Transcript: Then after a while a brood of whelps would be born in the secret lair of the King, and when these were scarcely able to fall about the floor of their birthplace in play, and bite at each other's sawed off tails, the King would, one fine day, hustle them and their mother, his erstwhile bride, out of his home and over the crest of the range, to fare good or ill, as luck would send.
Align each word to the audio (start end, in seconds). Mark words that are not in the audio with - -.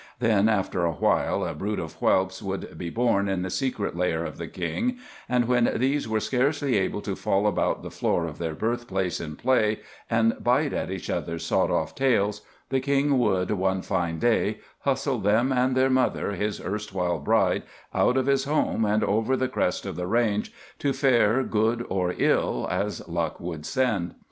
Then 0.17 0.49
after 0.49 0.83
a 0.83 0.93
while 0.93 1.45
a 1.45 1.53
brood 1.53 1.77
of 1.77 1.93
whelps 1.93 2.41
would 2.41 2.75
be 2.75 2.89
born 2.89 3.29
in 3.29 3.43
the 3.43 3.51
secret 3.51 3.95
lair 3.95 4.25
of 4.25 4.39
the 4.39 4.47
King, 4.47 4.97
and 5.29 5.47
when 5.47 5.71
these 5.75 6.07
were 6.09 6.19
scarcely 6.19 6.75
able 6.75 7.01
to 7.01 7.15
fall 7.15 7.45
about 7.45 7.83
the 7.83 7.91
floor 7.91 8.25
of 8.25 8.39
their 8.39 8.55
birthplace 8.55 9.21
in 9.21 9.35
play, 9.35 9.81
and 10.09 10.43
bite 10.43 10.73
at 10.73 10.89
each 10.89 11.07
other's 11.11 11.45
sawed 11.45 11.69
off 11.69 11.93
tails, 11.93 12.41
the 12.69 12.79
King 12.79 13.19
would, 13.19 13.51
one 13.51 13.83
fine 13.83 14.17
day, 14.17 14.61
hustle 14.79 15.19
them 15.19 15.51
and 15.51 15.77
their 15.77 15.91
mother, 15.91 16.31
his 16.31 16.59
erstwhile 16.59 17.19
bride, 17.19 17.61
out 17.93 18.17
of 18.17 18.25
his 18.25 18.45
home 18.45 18.83
and 18.83 19.03
over 19.03 19.37
the 19.37 19.47
crest 19.47 19.85
of 19.85 19.95
the 19.95 20.07
range, 20.07 20.51
to 20.79 20.93
fare 20.93 21.43
good 21.43 21.85
or 21.89 22.15
ill, 22.17 22.67
as 22.71 23.07
luck 23.07 23.39
would 23.39 23.67
send. 23.67 24.15